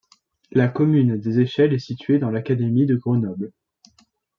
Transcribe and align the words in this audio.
La 0.51 0.67
commune 0.67 1.15
des 1.19 1.39
Échelles 1.41 1.73
est 1.73 1.77
située 1.77 2.17
dans 2.17 2.31
l'académie 2.31 2.87
de 2.87 2.95
Grenoble. 2.95 3.51